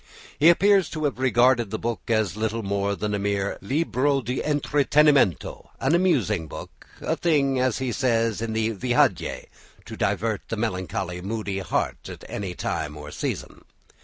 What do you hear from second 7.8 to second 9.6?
says in the "Viaje,"